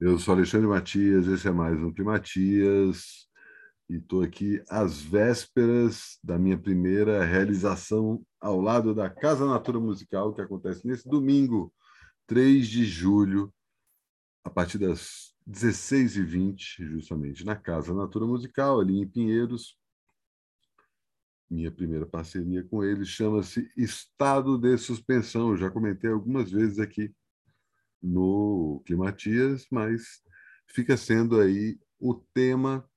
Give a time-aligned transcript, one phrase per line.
[0.00, 3.26] Eu sou Alexandre Matias, esse é mais um Climatias
[3.90, 10.32] e estou aqui às vésperas da minha primeira realização ao lado da Casa Natura Musical,
[10.32, 11.74] que acontece nesse domingo,
[12.28, 13.52] 3 de julho,
[14.44, 19.76] a partir das 16h20, justamente na Casa Natura Musical, ali em Pinheiros.
[21.50, 25.50] Minha primeira parceria com eles chama-se Estado de Suspensão.
[25.50, 27.12] Eu já comentei algumas vezes aqui
[28.02, 30.22] no Climatias, mas
[30.66, 32.88] fica sendo aí o tema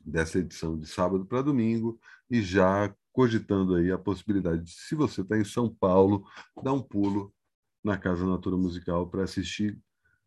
[0.00, 1.98] dessa edição de sábado para domingo
[2.30, 6.24] e já cogitando aí a possibilidade de, se você está em São Paulo,
[6.62, 7.32] dar um pulo
[7.82, 9.78] na Casa Natura Musical para assistir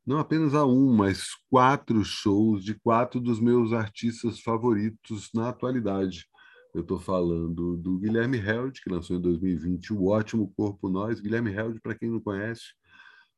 [0.05, 6.25] não apenas a um, mas quatro shows de quatro dos meus artistas favoritos na atualidade.
[6.73, 11.19] Eu estou falando do Guilherme Held, que lançou em 2020 o ótimo Corpo Nós.
[11.19, 12.63] Guilherme Held, para quem não conhece,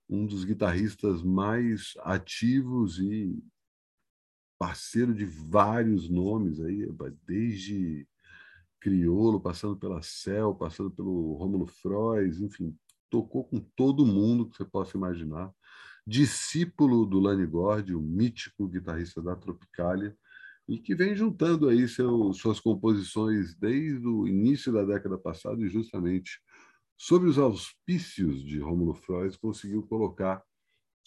[0.10, 3.44] um dos guitarristas mais ativos e
[4.58, 6.88] parceiro de vários nomes aí,
[7.26, 8.08] desde
[8.80, 12.76] Criolo, passando pela Cell, passando pelo Rômulo Frois, enfim,
[13.10, 15.52] tocou com todo mundo que você possa imaginar.
[16.06, 20.16] Discípulo do Lani Gordy, o mítico guitarrista da Tropicália,
[20.68, 25.70] e que vem juntando aí seu, suas composições desde o início da década passada e
[25.70, 26.40] justamente
[27.06, 30.42] Sobre os auspícios de Rômulo Freud, conseguiu colocar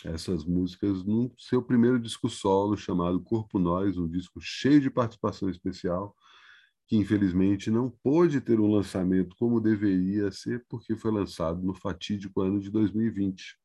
[0.05, 5.49] essas músicas no seu primeiro disco solo, chamado Corpo Nós, um disco cheio de participação
[5.49, 6.15] especial,
[6.87, 12.43] que infelizmente não pôde ter um lançamento como deveria ser, porque foi lançado no fatídico
[12.43, 13.59] ano de 2020.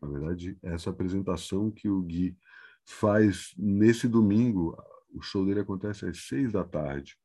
[0.00, 2.38] Na verdade, essa apresentação que o Gui
[2.84, 4.80] faz nesse domingo,
[5.12, 7.18] o show dele acontece às seis da tarde.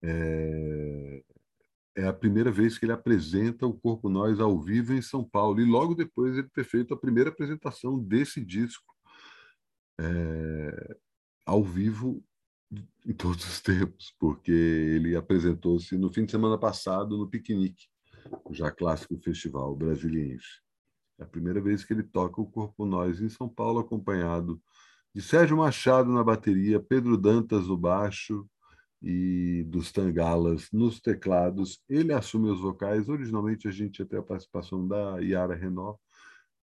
[0.00, 1.24] É
[2.00, 5.60] é a primeira vez que ele apresenta o Corpo Nós ao vivo em São Paulo,
[5.60, 8.94] e logo depois ele ter feito a primeira apresentação desse disco
[10.00, 10.96] é,
[11.44, 12.24] ao vivo
[13.06, 17.86] em todos os tempos, porque ele apresentou-se no fim de semana passado no Piquenique,
[18.50, 20.60] já clássico festival brasiliense.
[21.18, 24.60] É a primeira vez que ele toca o Corpo Nós em São Paulo, acompanhado
[25.14, 28.48] de Sérgio Machado na bateria, Pedro Dantas no baixo,
[29.02, 31.82] e dos Tangalas nos teclados.
[31.88, 33.08] Ele assume os vocais.
[33.08, 35.98] Originalmente a gente ter a participação da Yara Renault,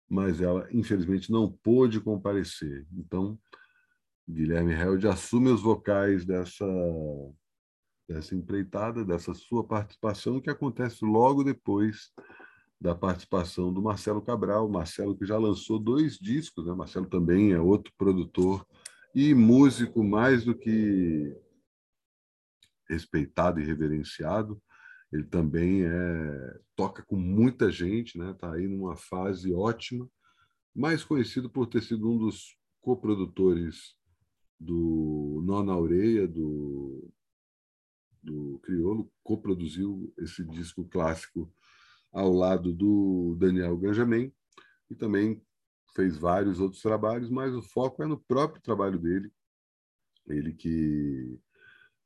[0.08, 2.86] mas ela infelizmente não pôde comparecer.
[2.92, 3.38] Então,
[4.28, 6.66] Guilherme Held assume os vocais dessa
[8.08, 12.10] dessa empreitada, dessa sua participação, que acontece logo depois
[12.80, 16.74] da participação do Marcelo Cabral, Marcelo que já lançou dois discos, né?
[16.74, 18.66] Marcelo também é outro produtor
[19.14, 21.34] e músico mais do que
[22.88, 24.60] respeitado e reverenciado.
[25.12, 28.30] Ele também é, toca com muita gente, né?
[28.30, 30.08] Está aí numa fase ótima.
[30.74, 33.94] Mais conhecido por ter sido um dos coprodutores
[34.58, 37.12] do Nona Aureia, do,
[38.22, 41.52] do Criolo, coproduziu esse disco clássico
[42.12, 44.32] ao lado do Daniel Ganjamin
[44.90, 45.42] e também
[45.94, 49.32] fez vários outros trabalhos, mas o foco é no próprio trabalho dele.
[50.26, 51.38] Ele que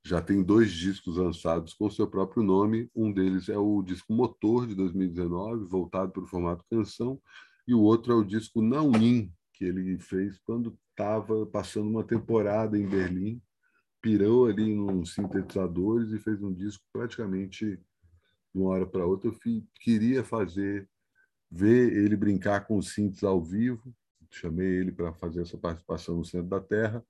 [0.07, 2.89] já tem dois discos lançados com seu próprio nome.
[2.95, 7.21] Um deles é o disco Motor, de 2019, voltado para o formato canção,
[7.67, 12.79] e o outro é o disco Nauin, que ele fez quando estava passando uma temporada
[12.79, 13.43] em Berlim.
[14.01, 17.77] Pirou ali nos sintetizadores e fez um disco praticamente
[18.55, 19.29] de uma hora para outra.
[19.29, 19.37] Eu
[19.81, 20.89] queria fazer,
[21.51, 23.93] ver ele brincar com os synths ao vivo.
[24.31, 27.05] Chamei ele para fazer essa participação no Centro da Terra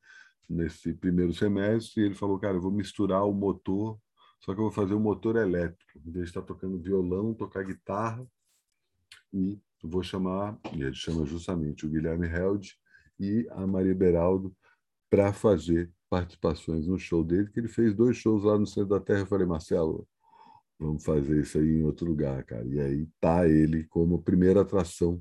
[0.48, 3.98] nesse primeiro semestre, e ele falou, cara, eu vou misturar o motor,
[4.40, 7.34] só que eu vou fazer o um motor elétrico, em vez de estar tocando violão,
[7.34, 8.26] tocar guitarra,
[9.32, 12.76] e vou chamar, e ele chama justamente o Guilherme Held
[13.18, 14.54] e a Maria Beraldo
[15.10, 19.00] para fazer participações no show dele, que ele fez dois shows lá no centro da
[19.00, 19.20] Terra.
[19.20, 20.06] Eu falei, Marcelo,
[20.78, 22.64] vamos fazer isso aí em outro lugar, cara.
[22.66, 25.20] E aí tá ele como primeira atração,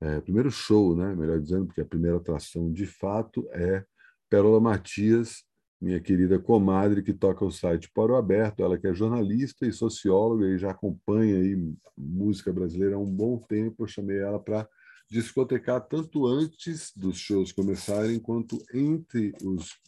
[0.00, 1.14] é, primeiro show, né?
[1.14, 3.84] Melhor dizendo, porque a primeira atração de fato é
[4.32, 5.44] Pérola Matias,
[5.78, 10.46] minha querida comadre que toca o site Poro Aberto, ela que é jornalista e socióloga
[10.46, 11.54] e já acompanha aí
[11.94, 13.82] música brasileira há um bom tempo.
[13.82, 14.66] Eu chamei ela para
[15.10, 19.78] discotecar tanto antes dos shows começarem quanto entre os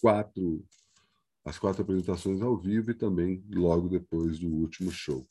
[0.00, 0.64] quatro
[1.44, 5.26] as quatro apresentações ao vivo e também logo depois do último show.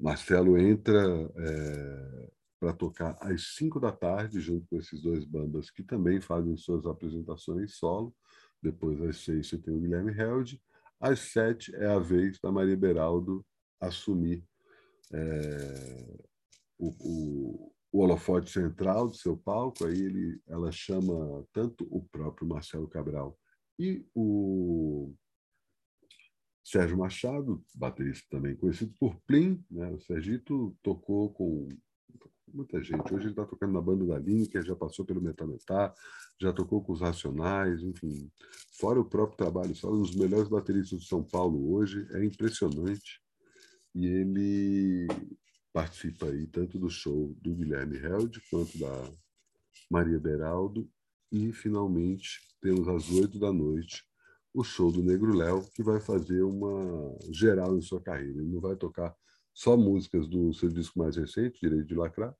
[0.00, 2.30] Marcelo entra é,
[2.62, 6.86] para tocar às 5 da tarde, junto com esses dois bandas que também fazem suas
[6.86, 8.14] apresentações solo.
[8.62, 10.62] Depois, às 6, você tem o Guilherme Held.
[11.00, 13.44] Às 7 é a vez da Maria Beraldo
[13.80, 14.44] assumir
[15.12, 16.20] é,
[16.78, 22.46] o, o, o holofote central do seu palco, aí ele, ela chama tanto o próprio
[22.46, 23.36] Marcelo Cabral
[23.76, 25.12] e o
[26.64, 29.90] Sérgio Machado, baterista também conhecido por Plim, né?
[29.90, 31.66] o Sergito tocou com
[32.54, 33.12] muita gente.
[33.12, 35.94] Hoje ele está tocando na banda da Lineker, já passou pelo Metametá,
[36.40, 38.30] já tocou com os Racionais, enfim.
[38.78, 43.20] Fora o próprio trabalho, só um dos melhores bateristas de São Paulo hoje, é impressionante.
[43.94, 45.06] E ele
[45.72, 49.10] participa aí tanto do show do Guilherme Held quanto da
[49.90, 50.88] Maria Beraldo.
[51.30, 54.04] E, finalmente, temos às oito da noite
[54.54, 58.38] o show do Negro Léo, que vai fazer uma geral em sua carreira.
[58.38, 59.14] Ele não vai tocar
[59.54, 62.34] só músicas do seu disco mais recente, Direito de Lacrar,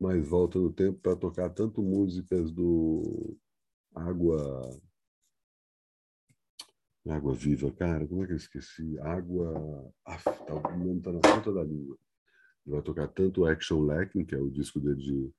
[0.00, 3.36] mas volta no tempo para tocar tanto músicas do
[3.94, 4.80] Água.
[7.08, 8.98] Água Viva, cara, como é que eu esqueci?
[9.00, 9.92] Água.
[10.04, 11.98] Ah, tá, o nome está na ponta da língua.
[12.66, 15.32] Ele vai tocar tanto Action Lacking, que é o disco dele de,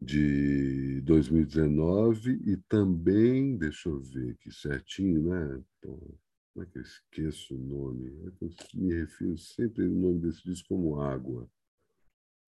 [0.00, 5.62] de 2019, e também, deixa eu ver aqui certinho, né?
[5.80, 6.18] Pô,
[6.52, 8.08] como é que eu esqueço o nome?
[8.26, 11.48] É eu me refiro sempre ao nome desse disco como Água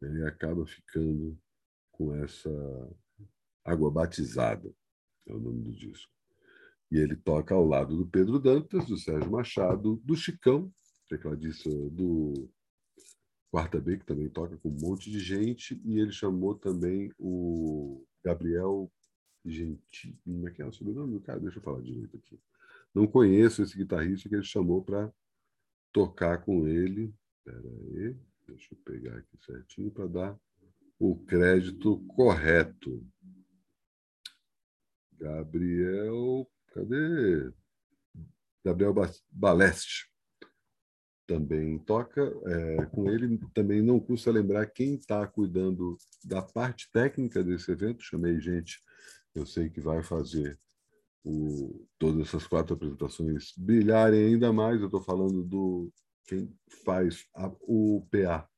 [0.01, 1.39] ele acaba ficando
[1.91, 2.51] com essa
[3.65, 4.73] água batizada,
[5.27, 6.11] é o nome do disco.
[6.91, 10.73] E ele toca ao lado do Pedro Dantas, do Sérgio Machado, do Chicão,
[11.09, 12.51] tecladista do
[13.51, 18.05] Quarta B, que também toca com um monte de gente, e ele chamou também o
[18.25, 18.91] Gabriel
[19.45, 20.17] Gentil.
[20.25, 21.41] Como é que é o sobrenome do cara?
[21.41, 22.41] Deixa eu falar direito aqui.
[22.95, 25.13] Não conheço esse guitarrista que ele chamou para
[25.93, 27.15] tocar com ele.
[27.39, 28.17] Espera aí.
[28.51, 30.41] Deixa eu pegar aqui certinho para dar
[30.99, 33.07] o crédito correto.
[35.13, 37.53] Gabriel, cadê?
[38.65, 38.95] Gabriel
[39.31, 40.11] Baleste
[41.27, 42.23] também toca.
[42.47, 48.03] É, com ele também não custa lembrar quem está cuidando da parte técnica desse evento.
[48.03, 48.81] Chamei gente,
[49.33, 50.59] eu sei que vai fazer
[51.25, 54.81] o, todas essas quatro apresentações brilharem ainda mais.
[54.81, 55.93] Eu estou falando do
[56.31, 56.49] quem
[56.85, 58.49] faz a, o PA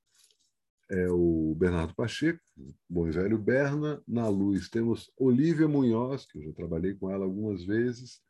[0.91, 2.39] é o Bernardo Pacheco,
[2.87, 4.03] bom e velho Berna.
[4.07, 8.21] Na luz temos Olivia Munhoz, que eu já trabalhei com ela algumas vezes.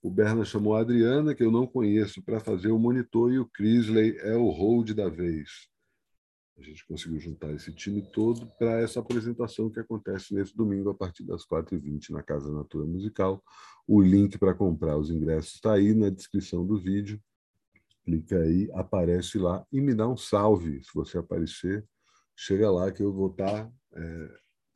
[0.00, 3.48] O Berna chamou a Adriana, que eu não conheço, para fazer o monitor, e o
[3.48, 5.50] Crisley é o hold da vez.
[6.56, 10.94] A gente conseguiu juntar esse time todo para essa apresentação que acontece nesse domingo, a
[10.94, 13.42] partir das 4h20, na Casa Natura Musical.
[13.88, 17.20] O link para comprar os ingressos está aí na descrição do vídeo
[18.08, 20.82] clica aí, aparece lá e me dá um salve.
[20.82, 21.84] Se você aparecer,
[22.34, 24.30] chega lá que eu vou estar tá, é,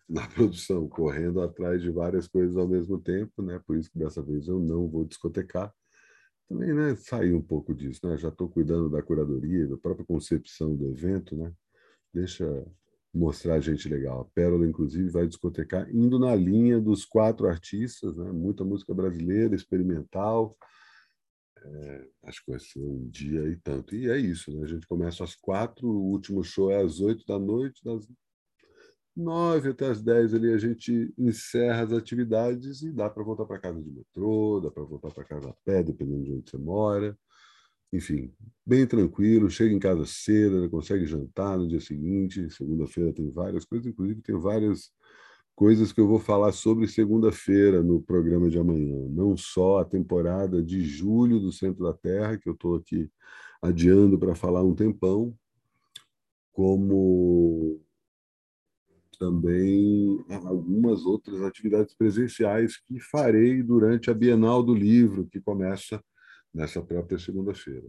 [0.07, 3.59] na produção, correndo atrás de várias coisas ao mesmo tempo, né?
[3.67, 5.73] Por isso que dessa vez eu não vou discotecar.
[6.47, 8.19] Também, né, sair um pouco disso, né?
[8.19, 11.51] Já estou cuidando da curadoria, da própria concepção do evento, né?
[12.13, 12.45] Deixa
[13.15, 14.21] mostrar gente legal.
[14.21, 18.31] A Pérola, inclusive, vai discotecar indo na linha dos quatro artistas, né?
[18.31, 20.55] Muita música brasileira, experimental,
[21.65, 23.95] é, acho que vai ser um dia e tanto.
[23.95, 24.65] E é isso, né?
[24.65, 28.07] A gente começa às quatro, o último show é às oito da noite, das
[29.15, 33.59] nove até as dez ali a gente encerra as atividades e dá para voltar para
[33.59, 37.17] casa de metrô, dá para voltar para casa a pé, dependendo de onde você mora.
[37.93, 38.33] Enfim,
[38.65, 42.49] bem tranquilo, chega em casa cedo, consegue jantar no dia seguinte.
[42.51, 44.91] Segunda-feira tem várias coisas, inclusive tem várias
[45.63, 49.09] coisas que eu vou falar sobre segunda-feira no programa de amanhã.
[49.11, 53.09] Não só a temporada de julho do Centro da Terra, que eu estou aqui
[53.63, 55.33] adiando para falar um tempão,
[56.51, 57.81] como
[59.21, 66.03] também algumas outras atividades presenciais que farei durante a Bienal do Livro, que começa
[66.53, 67.87] nessa própria segunda-feira.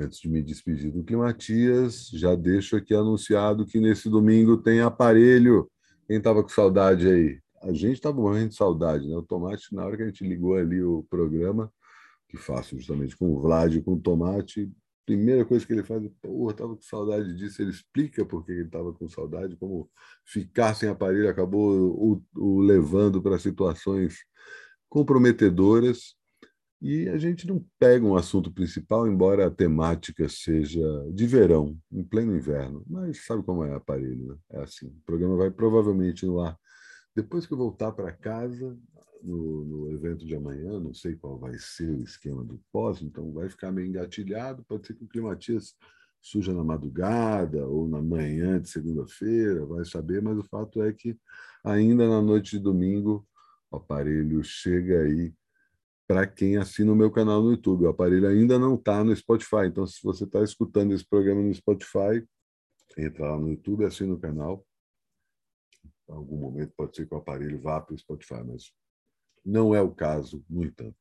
[0.00, 5.68] Antes de me despedir do Climatias, já deixo aqui anunciado que nesse domingo tem aparelho.
[6.06, 7.40] Quem estava com saudade aí?
[7.60, 9.16] A gente estava morrendo de saudade, né?
[9.16, 11.72] O Tomate, na hora que a gente ligou ali o programa,
[12.28, 14.70] que faço justamente com o Vlad e com o Tomate,
[15.04, 17.60] primeira coisa que ele faz é, porra, estava com saudade disso.
[17.60, 19.90] Ele explica por que ele estava com saudade, como
[20.24, 24.18] ficar sem aparelho acabou o, o levando para situações
[24.88, 26.17] comprometedoras
[26.80, 30.80] e a gente não pega um assunto principal, embora a temática seja
[31.12, 32.84] de verão, em pleno inverno.
[32.86, 34.36] Mas sabe como é aparelho, né?
[34.52, 34.86] É assim.
[34.86, 36.56] O programa vai provavelmente no ar
[37.18, 38.78] depois que eu voltar para casa,
[39.24, 43.32] no, no, evento de amanhã, não sei qual vai ser o esquema do pós, então
[43.32, 44.64] vai ficar meio engatilhado.
[44.68, 45.74] Pode ser que o Climatias
[46.22, 51.18] suja na madrugada ou na manhã de segunda-feira, vai saber, mas o fato é que
[51.64, 53.26] ainda na noite de domingo
[53.68, 55.34] o aparelho chega aí
[56.08, 57.84] para quem assina o meu canal no YouTube.
[57.84, 61.54] O aparelho ainda não está no Spotify, então se você está escutando esse programa no
[61.54, 62.26] Spotify,
[62.96, 64.66] entra lá no YouTube, assina o canal.
[66.08, 68.72] Em algum momento pode ser que o aparelho vá para o Spotify, mas
[69.44, 70.96] não é o caso, no entanto.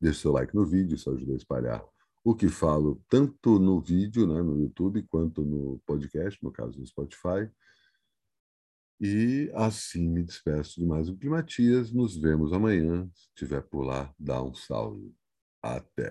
[0.00, 1.84] Deixe seu like no vídeo, isso ajuda a espalhar
[2.24, 6.86] o que falo tanto no vídeo, né, no YouTube, quanto no podcast, no caso no
[6.86, 7.50] Spotify.
[9.00, 11.90] E assim me despeço de mais um Climatias.
[11.90, 13.08] Nos vemos amanhã.
[13.14, 15.14] Se estiver por lá, dá um salve.
[15.62, 16.08] Até.